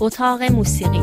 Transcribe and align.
اتاق 0.00 0.42
موسیقی 0.42 1.00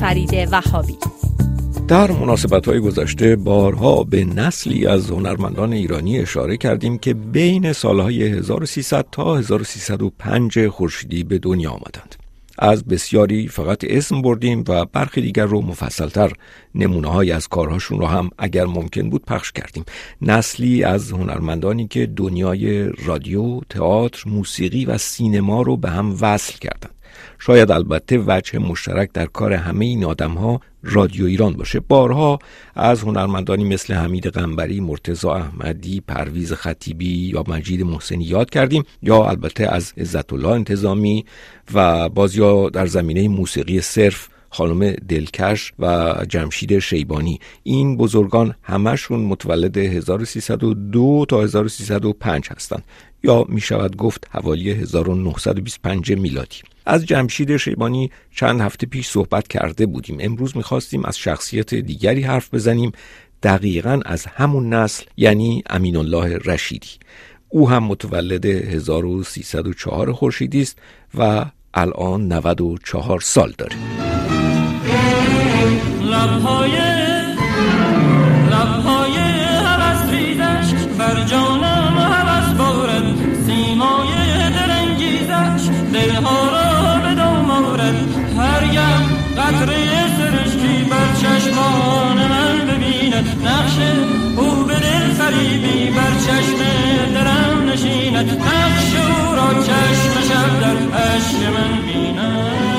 فرید 0.00 0.48
وهابی 0.52 0.96
در 1.88 2.10
مناسبت 2.10 2.68
های 2.68 2.80
گذشته 2.80 3.36
بارها 3.36 4.04
به 4.04 4.24
نسلی 4.24 4.86
از 4.86 5.10
هنرمندان 5.10 5.72
ایرانی 5.72 6.18
اشاره 6.18 6.56
کردیم 6.56 6.98
که 6.98 7.14
بین 7.14 7.72
سالهای 7.72 8.22
1300 8.22 9.06
تا 9.12 9.36
1305 9.36 10.68
خورشیدی 10.68 11.24
به 11.24 11.38
دنیا 11.38 11.70
آمدند. 11.70 12.23
از 12.58 12.84
بسیاری 12.84 13.48
فقط 13.48 13.84
اسم 13.88 14.22
بردیم 14.22 14.64
و 14.68 14.84
برخی 14.84 15.20
دیگر 15.20 15.44
رو 15.44 15.60
مفصلتر 15.60 16.32
نمونه 16.74 17.08
های 17.08 17.32
از 17.32 17.48
کارهاشون 17.48 17.98
رو 17.98 18.06
هم 18.06 18.30
اگر 18.38 18.64
ممکن 18.64 19.10
بود 19.10 19.24
پخش 19.24 19.52
کردیم. 19.52 19.84
نسلی 20.22 20.84
از 20.84 21.12
هنرمندانی 21.12 21.88
که 21.88 22.06
دنیای 22.06 22.88
رادیو، 22.88 23.60
تئاتر، 23.70 24.22
موسیقی 24.26 24.84
و 24.84 24.98
سینما 24.98 25.62
رو 25.62 25.76
به 25.76 25.90
هم 25.90 26.16
وصل 26.20 26.58
کردند. 26.58 26.93
شاید 27.38 27.70
البته 27.70 28.18
وجه 28.26 28.58
مشترک 28.58 29.12
در 29.12 29.26
کار 29.26 29.52
همه 29.52 29.84
این 29.84 30.04
آدم 30.04 30.30
ها 30.30 30.60
رادیو 30.82 31.26
ایران 31.26 31.52
باشه. 31.52 31.80
بارها 31.80 32.38
از 32.74 33.02
هنرمندانی 33.02 33.64
مثل 33.64 33.94
حمید 33.94 34.26
قنبری، 34.26 34.80
مرتزا 34.80 35.34
احمدی، 35.34 36.00
پرویز 36.00 36.52
خطیبی 36.52 37.30
یا 37.34 37.44
مجید 37.48 37.82
محسنی 37.82 38.24
یاد 38.24 38.50
کردیم 38.50 38.84
یا 39.02 39.24
البته 39.24 39.66
از 39.66 39.92
عزت 39.96 40.32
الله 40.32 40.48
انتظامی 40.48 41.24
و 41.74 42.08
باز 42.08 42.36
یا 42.36 42.70
در 42.70 42.86
زمینه 42.86 43.28
موسیقی 43.28 43.80
صرف 43.80 44.28
خانم 44.54 44.92
دلکش 44.92 45.72
و 45.78 46.14
جمشید 46.28 46.78
شیبانی. 46.78 47.40
این 47.62 47.96
بزرگان 47.96 48.54
همشون 48.62 49.20
متولد 49.20 49.76
1302 49.76 51.26
تا 51.28 51.42
1305 51.42 52.48
هستند 52.56 52.84
یا 53.22 53.44
می 53.48 53.60
شود 53.60 53.96
گفت 53.96 54.26
حوالی 54.30 54.70
1925 54.70 56.12
میلادی. 56.12 56.56
از 56.86 57.06
جمشید 57.06 57.56
شیبانی 57.56 58.10
چند 58.34 58.60
هفته 58.60 58.86
پیش 58.86 59.08
صحبت 59.08 59.48
کرده 59.48 59.86
بودیم. 59.86 60.16
امروز 60.20 60.56
می‌خواستیم 60.56 61.04
از 61.04 61.18
شخصیت 61.18 61.74
دیگری 61.74 62.22
حرف 62.22 62.54
بزنیم. 62.54 62.92
دقیقا 63.42 64.00
از 64.04 64.26
همون 64.26 64.72
نسل 64.72 65.04
یعنی 65.16 65.62
امین 65.70 65.96
الله 65.96 66.38
رشیدی. 66.44 66.88
او 67.48 67.70
هم 67.70 67.84
متولد 67.84 68.44
1304 68.44 70.12
خورشیدی 70.12 70.62
است 70.62 70.78
و 71.18 71.44
الان 71.74 72.32
94 72.32 73.20
سال 73.20 73.54
داره. 73.58 73.76
لبهای 76.24 76.76
لبهای 78.50 79.16
بر 80.98 81.24
جانم 81.24 81.98
هوس 81.98 82.52
بارد. 82.58 83.02
سیمای 83.46 84.08
دلنگیزش 84.56 85.68
دلها 85.92 86.48
را 86.48 87.00
به 87.08 87.14
دام 87.14 87.50
آورد. 87.50 87.94
هر 88.38 88.62
یم 88.72 89.02
قطره 89.38 89.76
سرشکی 90.18 90.84
بر 90.90 91.14
چشمان 91.20 92.16
من 92.16 92.66
ببیند. 92.66 93.26
نقش 93.44 93.76
او 94.36 94.64
به 94.64 94.74
دل 94.74 95.12
فریبی 95.18 95.90
بر 95.90 96.14
چشم 96.26 96.60
درم 97.14 97.68
نشیند. 97.68 98.30
نقش 98.30 98.94
او 98.96 99.36
را 99.36 99.62
چشم 99.62 100.14
شب 100.28 100.60
در 100.60 100.98
عشق 100.98 101.40
من 101.54 101.82
بیند. 101.86 102.74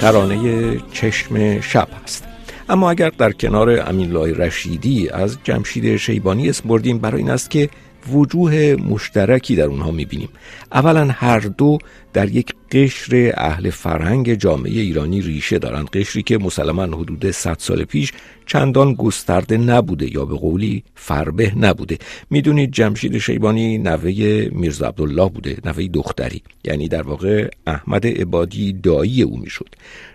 ترانه 0.00 0.80
چشم 0.92 1.60
شب 1.60 1.88
هست. 2.04 2.33
اما 2.68 2.90
اگر 2.90 3.10
در 3.18 3.32
کنار 3.32 3.88
امین 3.88 4.12
رشیدی 4.14 5.08
از 5.08 5.38
جمشید 5.44 5.96
شیبانی 5.96 6.48
اسم 6.48 6.68
بردیم 6.68 6.98
برای 6.98 7.20
این 7.20 7.30
است 7.30 7.50
که 7.50 7.70
وجوه 8.12 8.76
مشترکی 8.88 9.56
در 9.56 9.64
اونها 9.64 9.90
می‌بینیم. 9.90 10.28
اولا 10.72 11.08
هر 11.10 11.38
دو 11.38 11.78
در 12.12 12.28
یک 12.28 12.54
قشر 12.74 13.32
اهل 13.36 13.70
فرهنگ 13.70 14.34
جامعه 14.34 14.72
ایرانی 14.72 15.22
ریشه 15.22 15.58
دارند. 15.58 15.90
قشری 15.90 16.22
که 16.22 16.38
مسلما 16.38 16.82
حدود 16.82 17.30
100 17.30 17.56
سال 17.58 17.84
پیش 17.84 18.12
چندان 18.46 18.94
گسترده 18.94 19.56
نبوده 19.56 20.12
یا 20.14 20.24
به 20.24 20.36
قولی 20.36 20.84
فربه 20.94 21.52
نبوده. 21.58 21.98
می‌دونید 22.30 22.72
جمشید 22.72 23.18
شیبانی 23.18 23.78
نوه 23.78 24.48
میرزا 24.52 24.88
عبدالله 24.88 25.28
بوده 25.28 25.56
نوه 25.64 25.86
دختری. 25.86 26.42
یعنی 26.64 26.88
در 26.88 27.02
واقع 27.02 27.48
احمد 27.66 28.06
عبادی 28.06 28.72
دایی 28.72 29.22
او 29.22 29.38
می‌شد. 29.38 29.68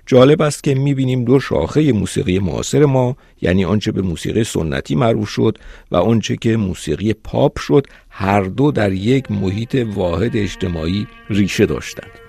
جالب 0.06 0.42
است 0.42 0.64
که 0.64 0.76
می‌بینیم 0.76 1.26
دو 1.26 1.40
شاخه 1.40 1.92
موسیقی 1.92 2.40
معاصر 2.40 2.86
ما 2.86 3.18
یعنی 3.42 3.66
آنچه 3.66 3.92
به 3.92 4.02
موسیقی 4.02 4.44
سنتی 4.44 4.96
معروف 4.96 5.30
شد 5.30 5.58
و 5.92 5.96
آنچه 5.96 6.36
که 6.36 6.58
موسیقی 6.58 7.14
پاپ 7.14 7.60
شد 7.60 7.88
هر 8.10 8.42
دو 8.42 8.72
در 8.72 8.94
یک 8.94 9.32
محیط 9.32 9.76
واحد 9.76 10.38
اجتماعی 10.38 11.08
ریشه 11.30 11.66
داشتند. 11.66 12.29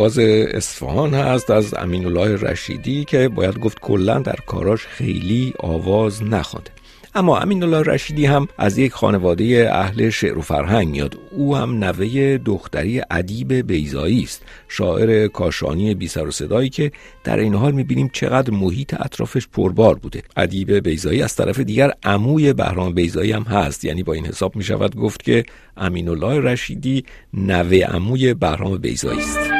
آواز 0.00 0.18
اصفهان 0.18 1.14
هست 1.14 1.50
از 1.50 1.74
امین 1.74 2.06
الله 2.06 2.36
رشیدی 2.36 3.04
که 3.04 3.28
باید 3.28 3.58
گفت 3.58 3.80
کلا 3.80 4.18
در 4.18 4.36
کاراش 4.46 4.86
خیلی 4.86 5.54
آواز 5.58 6.22
نخوانده 6.22 6.70
اما 7.14 7.38
امین 7.38 7.62
الله 7.62 7.82
رشیدی 7.82 8.26
هم 8.26 8.48
از 8.58 8.78
یک 8.78 8.92
خانواده 8.92 9.70
اهل 9.72 10.10
شعر 10.10 10.38
و 10.38 10.40
فرهنگ 10.40 10.88
میاد. 10.88 11.18
او 11.30 11.56
هم 11.56 11.84
نوه 11.84 12.38
دختری 12.38 13.02
ادیب 13.10 13.52
بیزایی 13.52 14.22
است. 14.22 14.42
شاعر 14.68 15.28
کاشانی 15.28 15.94
بی 15.94 16.08
سر 16.08 16.26
و 16.26 16.30
صدایی 16.30 16.68
که 16.68 16.92
در 17.24 17.38
این 17.38 17.54
حال 17.54 17.72
می‌بینیم 17.72 18.10
چقدر 18.12 18.50
محیط 18.50 18.94
اطرافش 19.00 19.46
پربار 19.48 19.94
بوده. 19.94 20.22
ادیب 20.36 20.72
بیزایی 20.72 21.22
از 21.22 21.36
طرف 21.36 21.60
دیگر 21.60 21.92
عموی 22.02 22.52
بهرام 22.52 22.94
بیزایی 22.94 23.32
هم 23.32 23.42
هست. 23.42 23.84
یعنی 23.84 24.02
با 24.02 24.12
این 24.12 24.26
حساب 24.26 24.56
می‌شود 24.56 24.96
گفت 24.96 25.22
که 25.22 25.44
امین 25.76 26.08
الله 26.08 26.40
رشیدی 26.40 27.04
نوه 27.34 27.78
عموی 27.78 28.34
بهرام 28.34 28.78
بیزایی 28.78 29.20
است. 29.20 29.59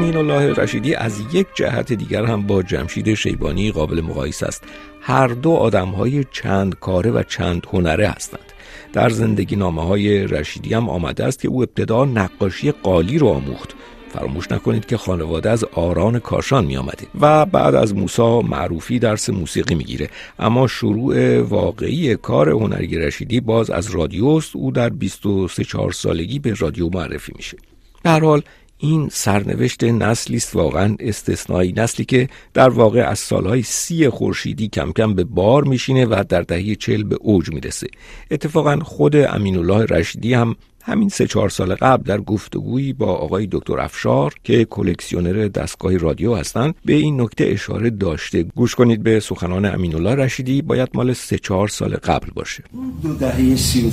امین 0.00 0.16
الله 0.16 0.52
رشیدی 0.52 0.94
از 0.94 1.20
یک 1.32 1.46
جهت 1.54 1.92
دیگر 1.92 2.24
هم 2.24 2.46
با 2.46 2.62
جمشید 2.62 3.14
شیبانی 3.14 3.72
قابل 3.72 4.00
مقایسه 4.00 4.46
است. 4.46 4.64
هر 5.00 5.26
دو 5.26 5.50
آدم 5.50 5.88
های 5.88 6.24
چند 6.32 6.74
کاره 6.74 7.10
و 7.10 7.22
چند 7.22 7.66
هنره 7.72 8.08
هستند. 8.08 8.52
در 8.92 9.08
زندگی 9.08 9.56
نامه 9.56 9.84
های 9.84 10.26
رشیدی 10.26 10.74
هم 10.74 10.88
آمده 10.88 11.24
است 11.24 11.40
که 11.40 11.48
او 11.48 11.62
ابتدا 11.62 12.04
نقاشی 12.04 12.72
قالی 12.72 13.18
رو 13.18 13.28
آموخت. 13.28 13.74
فراموش 14.12 14.52
نکنید 14.52 14.86
که 14.86 14.96
خانواده 14.96 15.50
از 15.50 15.64
آران 15.64 16.18
کاشان 16.18 16.64
می 16.64 16.76
آمده 16.76 17.06
و 17.20 17.46
بعد 17.46 17.74
از 17.74 17.94
موسا 17.94 18.40
معروفی 18.40 18.98
درس 18.98 19.30
موسیقی 19.30 19.74
می‌گیره. 19.74 20.08
اما 20.38 20.66
شروع 20.66 21.40
واقعی 21.40 22.16
کار 22.16 22.50
هنرگی 22.50 22.98
رشیدی 22.98 23.40
باز 23.40 23.70
از 23.70 23.90
رادیوست. 23.90 24.56
او 24.56 24.70
در 24.70 24.88
23 24.88 25.64
4 25.64 25.92
سالگی 25.92 26.38
به 26.38 26.54
رادیو 26.54 26.88
معرفی 26.88 27.32
میشه. 27.36 27.56
در 28.04 28.20
حال 28.20 28.42
این 28.82 29.08
سرنوشت 29.12 29.84
نسلی 29.84 30.36
است 30.36 30.56
واقعا 30.56 30.96
استثنایی 31.00 31.72
نسلی 31.76 32.04
که 32.04 32.28
در 32.54 32.68
واقع 32.68 33.00
از 33.00 33.18
سالهای 33.18 33.62
سی 33.62 34.08
خورشیدی 34.08 34.68
کم 34.68 34.92
کم 34.92 35.14
به 35.14 35.24
بار 35.24 35.64
میشینه 35.64 36.06
و 36.06 36.24
در 36.28 36.42
دهه 36.42 36.74
چل 36.74 37.02
به 37.02 37.16
اوج 37.20 37.50
می‌رسه. 37.50 37.86
اتفاقا 38.30 38.78
خود 38.82 39.16
امین 39.16 39.56
الله 39.56 39.84
رشیدی 39.84 40.34
هم 40.34 40.56
همین 40.82 41.08
سه 41.08 41.26
چهار 41.26 41.48
سال 41.48 41.74
قبل 41.74 42.02
در 42.02 42.20
گفتگویی 42.20 42.92
با 42.92 43.06
آقای 43.06 43.48
دکتر 43.52 43.80
افشار 43.80 44.34
که 44.44 44.64
کلکسیونر 44.64 45.48
دستگاه 45.48 45.96
رادیو 45.96 46.34
هستند 46.34 46.74
به 46.84 46.92
این 46.92 47.20
نکته 47.20 47.44
اشاره 47.44 47.90
داشته. 47.90 48.42
گوش 48.42 48.74
کنید 48.74 49.02
به 49.02 49.20
سخنان 49.20 49.64
امین 49.64 49.94
الله 49.94 50.14
رشیدی 50.14 50.62
باید 50.62 50.88
مال 50.94 51.12
سه 51.12 51.38
چهار 51.38 51.68
سال 51.68 51.94
قبل 51.94 52.30
باشه. 52.34 52.64
دو 53.02 53.14
دهه 53.14 53.56
سی 53.56 53.86
و 53.86 53.90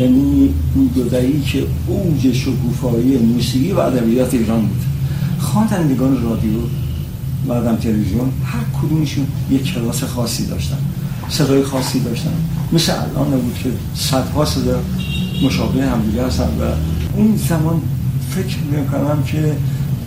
یعنی 0.00 0.54
اون 0.74 0.90
دو 0.94 1.08
دهی 1.08 1.40
که 1.40 1.66
اوج 1.86 2.32
شکوفایی 2.32 3.16
موسیقی 3.16 3.72
و 3.72 3.78
ادبیات 3.78 4.34
ایران 4.34 4.60
بود. 4.60 4.82
خوانندگان 5.38 6.22
رادیو 6.22 6.58
بعدم 7.48 7.76
تلویزیون 7.76 8.32
هر 8.44 8.80
کدومشون 8.82 9.26
یک 9.50 9.74
کلاس 9.74 10.04
خاصی 10.04 10.46
داشتن 10.46 10.78
صدای 11.28 11.62
خاصی 11.62 12.00
داشتن. 12.00 12.30
مثل 12.72 12.92
الان 12.92 13.26
نبود 13.26 13.54
که 13.62 13.70
صدها 13.94 14.44
صدا 14.44 14.80
مشابه 15.44 15.86
همدیگه 15.86 16.26
هستن 16.26 16.44
و 16.44 16.64
اون 17.16 17.36
زمان 17.48 17.80
فکر 18.30 18.56
می‌کنم 18.72 19.22
که 19.22 19.56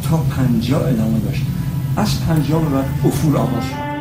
تا 0.04 0.18
پنجا 0.18 0.80
ادامه 0.80 1.20
داشت. 1.20 1.42
از 1.98 2.20
پنجا 2.28 2.60
به 2.60 2.70
بعد 2.70 2.86
افول 3.06 3.36
آغاز 3.36 3.64
شد. 3.64 3.93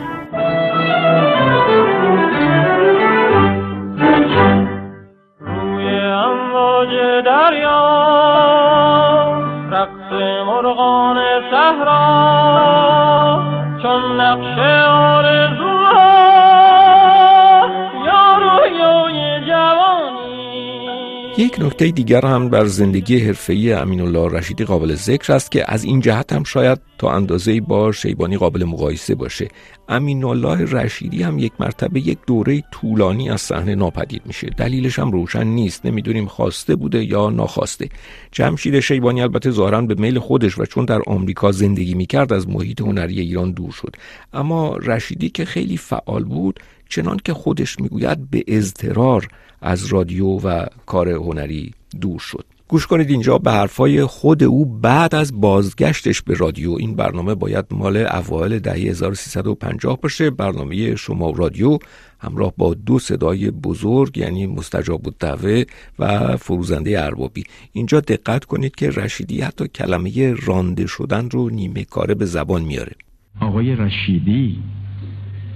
یک 21.38 21.56
نکته 21.60 21.90
دیگر 21.90 22.26
هم 22.26 22.48
بر 22.48 22.64
زندگی 22.64 23.18
حرفه‌ای 23.18 23.72
امین 23.72 24.00
الله 24.00 24.38
رشیدی 24.38 24.64
قابل 24.64 24.94
ذکر 24.94 25.32
است 25.32 25.50
که 25.50 25.72
از 25.72 25.84
این 25.84 26.00
جهت 26.00 26.32
هم 26.32 26.44
شاید 26.44 26.78
تا 26.98 27.12
اندازه‌ای 27.12 27.60
با 27.60 27.92
شیبانی 27.92 28.36
قابل 28.36 28.64
مقایسه 28.64 29.14
باشه. 29.14 29.48
امین 29.88 30.24
الله 30.24 30.64
رشیدی 30.64 31.22
هم 31.22 31.38
یک 31.38 31.52
مرتبه 31.60 32.00
یک 32.00 32.18
دوره 32.26 32.62
طولانی 32.72 33.30
از 33.30 33.40
صحنه 33.40 33.74
ناپدید 33.74 34.22
میشه. 34.26 34.46
دلیلش 34.46 34.98
هم 34.98 35.10
روشن 35.10 35.44
نیست. 35.44 35.86
نمی‌دونیم 35.86 36.26
خواسته 36.26 36.76
بوده 36.76 37.04
یا 37.04 37.30
ناخواسته. 37.30 37.88
جمشید 38.32 38.80
شیبانی 38.80 39.22
البته 39.22 39.50
ظاهرا 39.50 39.80
به 39.80 39.94
میل 39.94 40.18
خودش 40.18 40.58
و 40.58 40.64
چون 40.64 40.84
در 40.84 41.00
آمریکا 41.06 41.52
زندگی 41.52 41.94
می‌کرد 41.94 42.32
از 42.32 42.48
محیط 42.48 42.80
هنری 42.80 43.20
ایران 43.20 43.52
دور 43.52 43.70
شد. 43.70 43.96
اما 44.32 44.76
رشیدی 44.76 45.28
که 45.28 45.44
خیلی 45.44 45.76
فعال 45.76 46.24
بود 46.24 46.60
چنان 46.92 47.16
که 47.24 47.34
خودش 47.34 47.80
می‌گوید 47.80 48.30
به 48.30 48.44
اضطرار 48.46 49.28
از 49.60 49.86
رادیو 49.86 50.26
و 50.26 50.66
کار 50.86 51.08
هنری 51.08 51.72
دور 52.00 52.18
شد. 52.18 52.44
گوش 52.68 52.86
کنید 52.86 53.10
اینجا 53.10 53.38
به 53.38 53.52
حرفای 53.52 54.04
خود 54.04 54.42
او 54.42 54.64
بعد 54.64 55.14
از 55.14 55.40
بازگشتش 55.40 56.22
به 56.22 56.34
رادیو. 56.34 56.72
این 56.72 56.94
برنامه 56.94 57.34
باید 57.34 57.64
مال 57.70 57.96
اوایل 57.96 58.58
دهه 58.58 58.74
1350 58.74 60.00
باشه. 60.00 60.30
برنامه 60.30 60.96
شما 60.96 61.30
رادیو 61.30 61.78
همراه 62.18 62.52
با 62.56 62.74
دو 62.74 62.98
صدای 62.98 63.50
بزرگ 63.50 64.18
یعنی 64.18 64.46
مستجاب 64.46 65.00
الدعوه 65.06 65.64
و 65.98 66.36
فروزنده 66.36 67.04
اربابی. 67.04 67.44
اینجا 67.72 68.00
دقت 68.00 68.44
کنید 68.44 68.74
که 68.74 68.90
رشیدی 68.90 69.40
حتی 69.40 69.68
کلمه 69.68 70.34
رانده 70.34 70.86
شدن 70.86 71.30
رو 71.30 71.50
نیمه 71.50 71.84
کاره 71.84 72.14
به 72.14 72.24
زبان 72.24 72.62
میاره. 72.62 72.92
آقای 73.40 73.76
رشیدی 73.76 74.58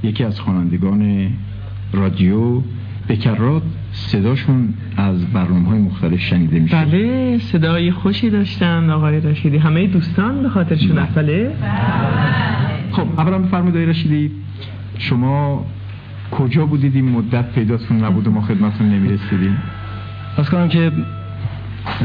یکی 0.03 0.25
از 0.25 0.41
خوانندگان 0.41 1.31
رادیو 1.93 2.61
به 3.07 3.17
کرات 3.17 3.63
صداشون 3.93 4.75
از 4.97 5.27
برنامه 5.27 5.69
های 5.69 5.79
مختلف 5.79 6.21
شنیده 6.21 6.59
میشه 6.59 6.85
بله 6.85 7.39
صدای 7.39 7.91
خوشی 7.91 8.31
داشتن 8.31 8.91
آقای 8.91 9.21
رشیدی. 9.21 9.59
همه 9.59 9.87
دوستان 9.87 10.43
به 10.43 10.49
خاطرشون 10.49 11.07
بله. 11.15 11.53
خب 12.93 13.21
اولا 13.21 13.39
بفرمایید 13.39 13.77
آقای 13.77 13.87
رشیدی 13.87 14.31
شما 14.99 15.67
کجا 16.31 16.67
بودید 16.67 16.95
این 16.95 17.09
مدت 17.09 17.53
پیداتون 17.53 18.05
نبود 18.05 18.27
و 18.27 18.31
ما 18.31 18.41
خدمتون 18.41 18.89
نمی‌رسیدیم. 18.89 19.57
از 20.37 20.51
کنم 20.51 20.69
که 20.69 20.93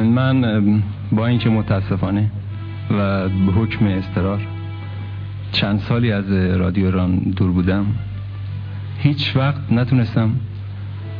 من 0.03 0.63
با 1.11 1.27
اینکه 1.27 1.49
متاسفانه 1.49 2.31
و 2.91 3.29
به 3.29 3.51
حکم 3.55 3.85
استرار 3.85 4.39
چند 5.51 5.79
سالی 5.79 6.11
از 6.11 6.31
رادیو 6.31 6.85
ایران 6.85 7.15
دور 7.17 7.51
بودم. 7.51 7.85
هیچ 8.97 9.35
وقت 9.35 9.71
نتونستم 9.71 10.31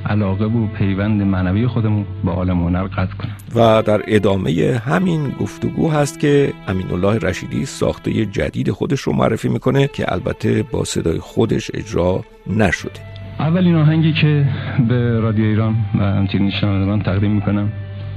علاقه 0.06 0.46
و 0.46 0.68
پیوند 0.68 1.22
معنوی 1.22 1.68
خودمون 1.68 2.06
با 2.24 2.32
عالم 2.32 2.64
هنر 2.64 2.84
قطع 2.84 3.16
کنم. 3.16 3.36
و 3.56 3.82
در 3.82 4.02
ادامه 4.08 4.82
همین 4.86 5.30
گفتگو 5.40 5.92
هست 5.92 6.20
که 6.20 6.54
امین 6.68 6.92
الله 6.92 7.18
رشیدی 7.18 7.66
ساخته 7.66 8.26
جدید 8.26 8.72
خودش 8.72 9.00
رو 9.00 9.14
معرفی 9.14 9.50
می‌کنه 9.50 9.88
که 9.88 10.14
البته 10.14 10.64
با 10.72 10.84
صدای 10.84 11.20
خودش 11.20 11.72
اجرا 11.74 12.24
نشده. 12.48 13.00
اولین 13.40 13.76
آهنگی 13.76 14.14
که 14.14 14.46
به 14.90 15.20
رادیو 15.20 15.46
ایران 15.46 15.76
و 16.00 16.04
همچنین 16.04 16.52
شنوندگان 16.52 17.02
تقدیم 17.02 17.32
می‌کنم 17.32 17.72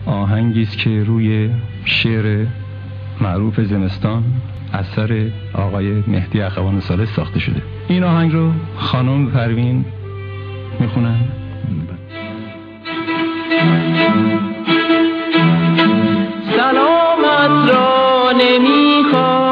آهنگی 0.07 0.63
است 0.63 0.79
که 0.79 1.05
روی 1.05 1.51
شعر 1.85 2.47
معروف 3.21 3.61
زمستان 3.61 4.23
اثر 4.75 5.31
آقای 5.55 6.03
مهدی 6.07 6.41
اخوان 6.41 6.81
ساله 6.81 7.05
ساخته 7.05 7.41
شده. 7.41 7.63
این 7.89 8.05
آهنگ 8.05 8.33
رو 8.33 8.53
خانم 8.77 9.31
پروین 9.31 9.85
می‌خونن؟ 10.81 11.17
سلامت 16.57 17.71
را 17.71 18.33
نمی‌خواهند 18.33 19.44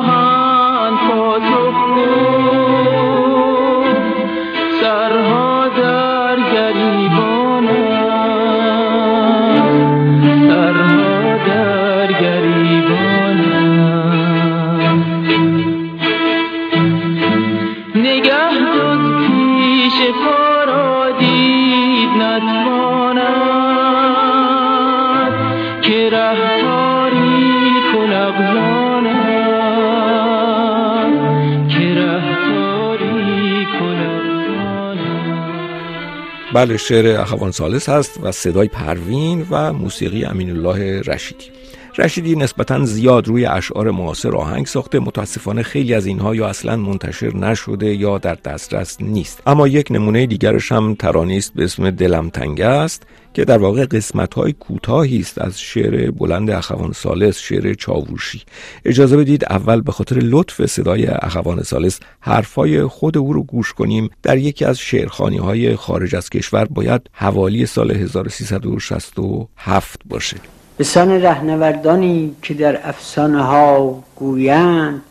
بله 36.54 36.76
شعر 36.76 37.20
اخوان 37.20 37.50
سالس 37.50 37.88
هست 37.88 38.18
و 38.22 38.32
صدای 38.32 38.68
پروین 38.68 39.46
و 39.50 39.72
موسیقی 39.72 40.24
امین 40.24 40.50
الله 40.50 41.00
رشیدی. 41.00 41.61
رشیدی 41.98 42.36
نسبتا 42.36 42.84
زیاد 42.84 43.28
روی 43.28 43.46
اشعار 43.46 43.90
معاصر 43.90 44.36
آهنگ 44.36 44.66
ساخته. 44.66 44.98
متاسفانه 44.98 45.62
خیلی 45.62 45.94
از 45.94 46.06
اینها 46.06 46.34
یا 46.34 46.48
اصلا 46.48 46.76
منتشر 46.76 47.36
نشده 47.36 47.94
یا 47.94 48.18
در 48.18 48.34
دسترس 48.34 49.00
نیست. 49.00 49.42
اما 49.46 49.68
یک 49.68 49.86
نمونه 49.90 50.26
دیگرش 50.26 50.72
هم 50.72 50.94
ترانه 50.94 51.36
است 51.36 51.54
به 51.54 51.64
اسم 51.64 51.90
دلم 51.90 52.28
تنگ 52.28 52.60
است 52.60 53.02
که 53.34 53.44
در 53.44 53.58
واقع 53.58 53.86
قسمت 53.86 54.34
های 54.34 54.52
کوتاهی 54.52 55.20
است 55.20 55.40
از 55.40 55.60
شعر 55.60 56.10
بلند 56.10 56.50
اخوان 56.50 56.92
سالس 56.92 57.38
شعر 57.38 57.74
چاووشی 57.74 58.42
اجازه 58.84 59.16
بدید 59.16 59.44
اول 59.44 59.80
به 59.80 59.92
خاطر 59.92 60.16
لطف 60.16 60.66
صدای 60.66 61.06
اخوان 61.06 61.62
سالس 61.62 62.00
حرفای 62.20 62.86
خود 62.86 63.18
او 63.18 63.32
رو 63.32 63.42
گوش 63.42 63.72
کنیم. 63.72 64.10
در 64.22 64.38
یکی 64.38 64.64
از 64.64 64.78
شعرخانی 64.78 65.38
های 65.38 65.76
خارج 65.76 66.14
از 66.14 66.30
کشور 66.30 66.64
باید 66.64 67.10
حوالی 67.12 67.66
سال 67.66 67.90
1367 67.90 70.00
باشه. 70.04 70.61
به 70.76 70.84
سان 70.84 71.22
رهنوردانی 71.22 72.36
که 72.42 72.54
در 72.54 72.88
افسانه 72.88 73.42
ها 73.42 74.02
گویند 74.16 75.02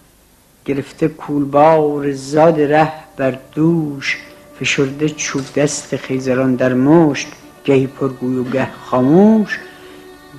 گرفته 0.66 1.08
کولبار 1.08 2.12
زاد 2.12 2.62
ره 2.62 2.92
بر 3.18 3.38
دوش 3.56 4.18
فشرده 4.60 5.10
چوب 5.10 5.42
دست 5.56 5.96
خیزران 5.96 6.56
در 6.56 6.74
مشت 6.74 7.28
گهی 7.66 7.88
پرگوی 7.88 8.38
و 8.38 8.44
گه 8.44 8.68
خاموش. 8.84 9.60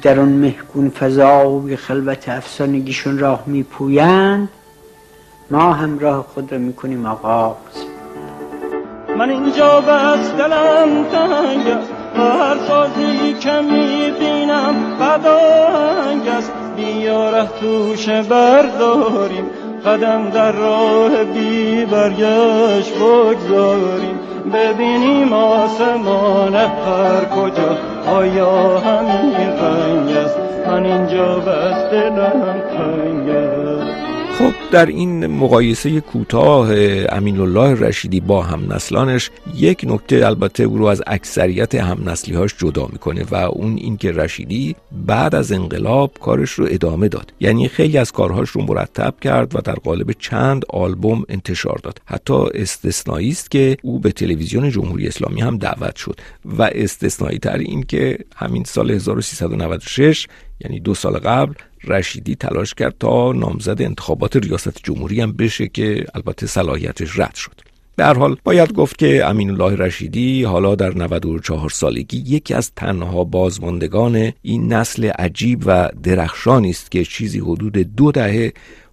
در 0.03 0.21
آن 0.21 0.29
مهگون 0.29 0.91
فضای 0.91 1.77
خلوت 1.77 2.29
افسانگیشون 2.29 3.19
راه 3.19 3.43
میپویند. 3.47 4.49
ما 5.51 5.73
هم 5.73 5.99
راه 5.99 6.27
خود 6.35 6.53
را 6.53 6.59
می‌کنیم 6.59 7.07
آغاز. 7.07 7.57
من 9.19 9.31
اینجا 9.31 9.81
بس 9.81 10.31
دلم 10.31 11.05
تنگ 11.05 12.02
هر 12.17 12.57
سازی 12.69 13.35
که 13.41 13.53
می‌بینم 13.53 14.75
بدانگ 15.01 16.29
است. 16.29 16.53
بیا 16.77 17.31
ره 17.31 17.49
توش 17.61 18.09
برداریم. 18.09 19.45
قدم 19.87 20.31
در 20.31 20.53
راه 20.53 21.25
بی 21.25 21.85
برگشت 21.85 22.93
بگذاریم. 22.95 24.21
ببینیم 24.53 25.33
آسمان 25.33 26.55
هر 26.55 27.25
کجا. 27.37 27.77
آیا 28.17 28.79
همین 28.79 29.37
رنگ 29.37 30.17
است؟ 30.17 30.39
من 30.67 30.85
اینجا 30.85 31.35
بس 31.39 31.91
دلم 31.91 32.63
تنگ 32.77 33.29
است. 33.29 33.62
خب 34.43 34.53
در 34.71 34.87
این 34.87 35.27
مقایسه 35.27 36.01
کوتاه 36.01 36.69
امین 37.09 37.41
الله 37.41 37.81
رشیدی 37.81 38.21
با 38.21 38.43
هم 38.43 38.73
نسلانش 38.73 39.31
یک 39.55 39.85
نکته 39.89 40.27
البته 40.27 40.65
او 40.65 40.79
رو 40.79 40.85
از 40.85 41.03
اکثریت 41.07 41.75
هم 41.75 42.15
هاش 42.35 42.55
جدا 42.59 42.89
می‌کنه 42.93 43.25
و 43.31 43.35
اون 43.35 43.77
اینکه 43.77 44.13
رشیدی 44.13 44.77
بعد 45.07 45.35
از 45.35 45.53
انقلاب 45.53 46.13
کارش 46.21 46.51
رو 46.51 46.67
ادامه 46.71 47.09
داد. 47.09 47.33
یعنی 47.41 47.69
خیلی 47.69 47.99
از 47.99 48.13
کارهاش 48.13 48.51
رو 48.51 48.63
مرتب 48.63 49.15
کرد 49.21 49.57
و 49.57 49.61
در 49.61 49.75
قالب 49.75 50.13
چند 50.13 50.65
آلبوم 50.69 51.25
انتشار 51.29 51.81
داد. 51.83 51.99
حتی 52.05 52.35
استثنایی 52.55 53.31
است 53.31 53.51
که 53.51 53.77
او 53.83 53.99
به 53.99 54.13
تلویزیون 54.13 54.71
جمهوری 54.71 55.07
اسلامی 55.07 55.41
هم 55.41 55.59
دعوت 55.59 55.97
شد. 55.97 56.21
و 56.45 56.63
استثنایی 56.63 57.39
تر 57.39 57.59
این 57.59 57.83
که 57.83 58.19
همین 58.37 58.65
سال 58.65 58.91
1396 58.91 60.27
یعنی 60.65 60.81
دو 60.81 60.95
سال 60.95 61.19
قبل 61.19 61.55
رشیدی 61.85 62.35
تلاش 62.35 62.75
کرد 62.75 62.95
تا 63.01 63.33
نامزد 63.33 63.83
انتخابات 63.83 64.37
ریاست 64.37 64.79
جمهوری 64.85 65.21
هم 65.21 65.33
بشه 65.33 65.69
که 65.69 66.07
البته 66.15 66.47
صلاحیتش 66.47 67.19
رد 67.19 67.35
شد. 67.35 67.61
به 67.97 68.05
هر 68.05 68.15
حال 68.15 68.37
باید 68.45 68.73
گفت 68.73 68.99
که 68.99 69.25
امین 69.27 69.51
الله 69.51 69.77
رشیدی 69.77 70.45
حالا 70.45 70.75
در 70.75 70.95
94 70.95 71.71
سالگی 71.71 72.19
یکی 72.19 72.55
از 72.55 72.73
تنها 72.77 73.25
بازماندگان 73.25 74.33
این 74.43 74.73
نسل 74.73 75.05
عجیب 75.05 75.63
و 75.67 75.89
درخشانی 76.03 76.71
است 76.71 76.91
که 76.91 77.05
چیزی 77.05 77.39
حدود 77.39 77.73
دو 77.73 78.13
دهه 78.13 78.53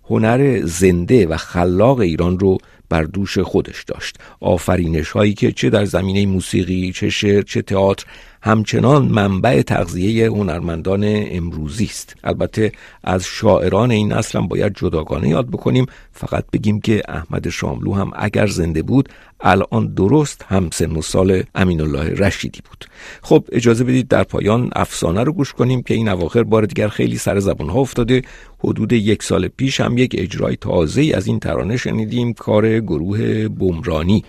هنر 0.10 0.62
زنده 0.66 1.28
و 1.28 1.38
خلاق 1.38 2.00
ایران 2.00 2.40
رو 2.40 2.58
بر 2.90 3.04
دوش 3.04 3.38
خودش 3.38 3.84
داشت. 3.84 4.18
آفرینش 4.40 5.12
هایی 5.12 5.34
که 5.34 5.52
چه 5.52 5.70
در 5.70 5.86
زمینه 5.86 6.26
موسیقی 6.26 6.92
چه 6.92 7.10
شعر 7.10 7.42
چه 7.42 7.62
تئاتر 7.62 8.06
همچنان 8.42 9.06
منبع 9.06 9.62
تغذیه 9.62 10.28
هنرمندان 10.28 11.04
امروزی 11.06 11.86
است. 11.86 12.16
البته 12.24 12.72
از 13.04 13.24
شاعران 13.26 13.92
این 13.92 14.12
هم 14.12 14.48
باید 14.48 14.74
جداگانه 14.76 15.30
یاد 15.30 15.48
بکنیم. 15.48 15.86
فقط 16.12 16.46
بگیم 16.54 16.82
که 16.82 17.02
احمد 17.08 17.50
شاملو 17.50 17.94
هم 17.94 18.12
اگر 18.16 18.48
زنده 18.48 18.82
بود 18.82 19.10
الان 19.42 19.94
درست 19.94 20.46
هم 20.48 20.70
سن 20.74 20.92
و 20.92 21.02
سال 21.02 21.44
امین 21.56 21.82
الله 21.82 22.14
رشیدی 22.14 22.62
بود. 22.70 22.86
خب 23.22 23.44
اجازه 23.52 23.84
بدید 23.84 24.08
در 24.08 24.24
پایان 24.24 24.70
افسانه 24.76 25.24
رو 25.24 25.34
گوش 25.34 25.54
کنیم 25.54 25.82
که 25.82 25.94
این 25.94 26.10
اواخر 26.10 26.44
بار 26.44 26.66
دیگر 26.66 26.88
خیلی 26.88 27.18
سر 27.18 27.40
زبان 27.40 27.70
ها 27.70 27.80
افتاده. 27.80 28.22
حدود 28.60 28.94
یک 28.94 29.24
سال 29.24 29.48
پیش 29.48 29.80
هم 29.80 29.98
یک 29.98 30.16
اجرای 30.18 30.56
تازه 30.56 31.12
از 31.16 31.28
این 31.28 31.40
ترانه 31.40 31.78
شنیدیم 31.78 32.34
کار 32.34 32.80
گروه 32.80 33.48
بمرانی 33.48 34.24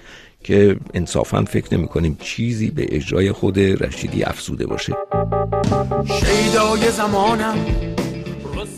که 0.44 0.76
انصافا 0.94 1.44
فکر 1.44 1.74
نمی 1.74 1.88
کنیم 1.88 2.16
چیزی 2.20 2.70
به 2.70 2.86
اجرای 2.88 3.32
خود 3.32 3.58
رشیدی 3.58 4.22
افسوده 4.22 4.66
باشه. 4.66 4.92
شیدای 6.06 6.90
زمانم 6.90 7.56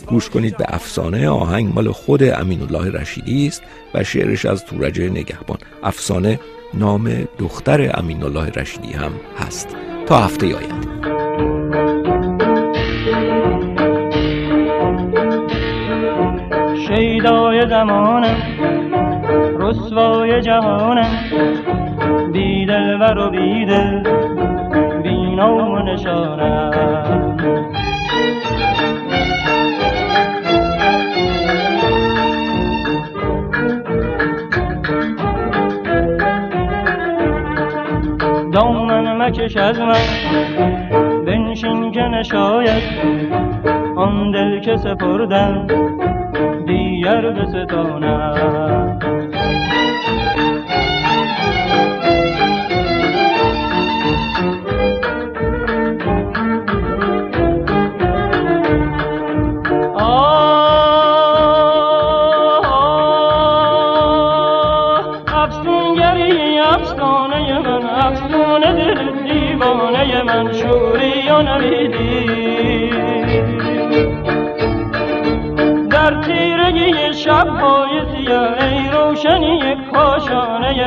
گوش 0.06 0.30
کنید 0.30 0.56
به 0.56 0.64
افسانه 0.68 1.28
آهنگ 1.28 1.74
مال 1.74 1.92
خود 1.92 2.22
امین 2.22 2.62
الله 2.62 2.90
رشیدی 2.90 3.46
است 3.46 3.62
و 3.94 4.04
شعرش 4.04 4.46
از 4.46 4.64
تورج 4.64 5.00
نگهبان. 5.00 5.58
افسانه 5.82 6.40
نام 6.74 7.10
دختر 7.38 7.90
امین 7.94 8.22
الله 8.22 8.50
رشیدی 8.50 8.92
هم 8.92 9.12
هست. 9.38 9.68
تا 10.06 10.18
هفته 10.18 10.46
آینده. 10.46 10.92
شیدای 16.86 17.68
زمانم 17.68 18.36
رسوای 19.58 20.42
جهانم 20.42 21.18
بیدل 22.32 23.18
و 23.18 23.30
بیدل 23.30 24.02
بینام 25.02 25.72
و 25.72 25.78
نشانم 25.78 27.81
مکش 39.22 39.56
از 39.56 39.78
من 39.78 40.06
بنشین 41.26 41.90
که 41.90 42.00
نشاید 42.00 42.82
آن 43.96 44.30
دل 44.30 44.60
که 44.60 44.76
سپردم 44.76 45.66
دیگر 46.66 47.30
به 47.30 47.46
ستانم 47.46 48.98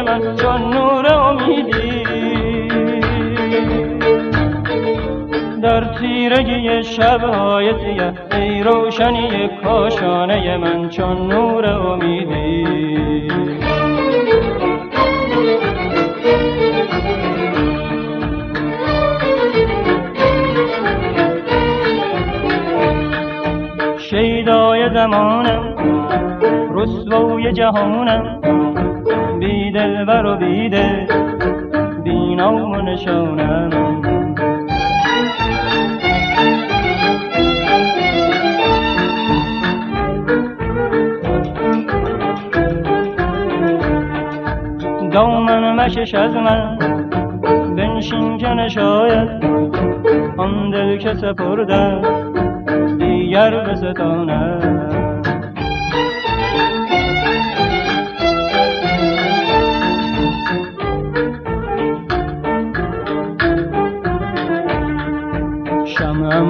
من 0.05 0.35
چون 0.35 0.73
نور 0.73 1.13
امیدی. 1.13 2.03
در 5.61 5.83
تیرگی 5.83 6.83
شبهای 6.83 7.73
سیه 7.73 8.13
ای 8.31 8.63
روشنی 8.63 9.49
کاشانه 9.63 10.57
من 10.57 10.89
چون 10.89 11.27
نور 11.27 11.65
امیدی. 11.65 12.74
شیدای 24.15 24.89
زمانم 24.93 25.75
رسوای 26.75 27.53
جهانم. 27.53 28.41
دلبر 29.73 30.25
و 30.25 30.35
بیده 30.37 31.07
بینام 32.03 32.71
و 32.71 32.81
نشانم. 32.81 33.69
دامن 45.11 45.75
مشش 45.75 46.15
از 46.15 46.35
من. 46.35 46.77
بنشین 47.77 48.37
که 48.37 48.47
نشاید. 48.47 49.29
آن 50.37 50.69
دل 50.69 50.97
که 50.97 51.13
سپرده. 51.13 52.24
دیگر 52.97 53.75
ستانم 53.75 54.85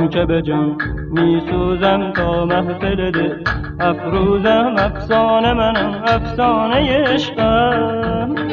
که 0.09 0.25
به 0.25 0.41
جان 0.41 0.77
می 1.11 1.41
سوزم 1.49 2.11
تا 2.15 2.45
محفل 2.45 3.11
دل 3.11 3.43
افروزم 3.79 4.75
افسانه 4.77 5.53
منم 5.53 6.03
افسانه 6.07 6.97
عشقم. 6.97 8.44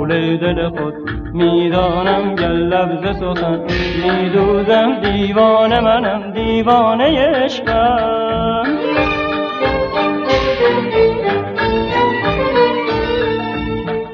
حال 0.00 0.36
دل 0.36 0.68
خود 0.68 0.94
می‌دانم 1.34 2.34
گل 2.34 2.72
لفظ 2.72 3.16
سخن 3.20 3.60
میدوزم 4.04 5.00
دیوانه 5.00 5.80
منم 5.80 6.30
دیوانه 6.30 7.28
عشقم 7.28 8.64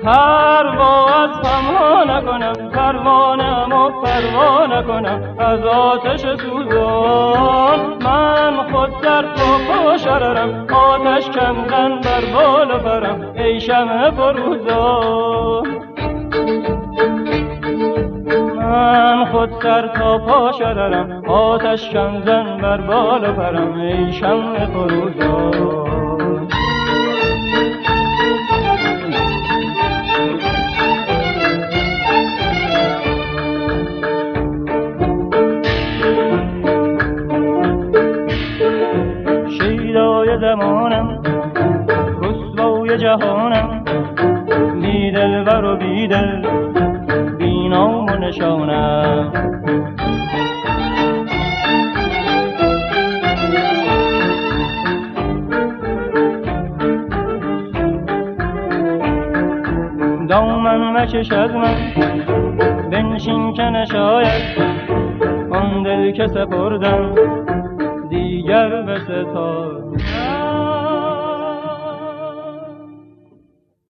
پرواز 0.05 1.31
پما 1.43 2.05
نکنم 2.05 2.71
پروانم 2.71 3.73
و 3.73 3.91
پروا 3.91 4.67
نکنم 4.67 5.35
از 5.39 5.61
آتش 5.65 6.21
سوزان 6.21 7.81
من 8.05 8.73
خود 8.73 9.01
در 9.01 9.23
تو 9.23 9.73
خوشررم 9.73 10.67
آتش 10.67 11.31
کمزن 11.31 12.01
بر 12.01 12.25
بال 12.35 12.79
برم 12.79 13.33
ای 13.37 13.61
شمع 13.61 14.11
فروزان 14.11 15.26
باد 19.47 19.63
سر 19.63 19.87
تا 19.87 20.19
پا 20.19 20.53
آتش 21.33 21.91
کم 21.91 22.21
زن 22.21 22.57
بر 22.63 22.81
بال 22.81 23.31
و 23.31 23.33
برم. 23.33 23.81
ای 23.81 24.13
شمع 24.13 24.67
شیدای 39.49 40.39
زمانم 40.41 41.23
رسوای 42.23 42.99
جهانم. 42.99 43.85
بی 44.83 45.11
دلبر 45.11 45.65
و 45.65 45.77
بی 45.77 46.09
دل 46.09 46.43
بینام 47.67 48.07
و 48.07 48.17
نشانم. 48.17 49.33
دامن 60.29 60.93
مکش 60.93 61.33
از 61.33 61.55
من 61.55 61.75
بنشین 62.91 63.53
که 63.53 63.63
نشاید 63.63 64.43
آن 65.51 65.83
دل 65.83 66.11
که 66.11 66.27
سپردم 66.27 67.15
دیگر 68.09 68.83
به 68.83 68.99
ستاد 68.99 69.56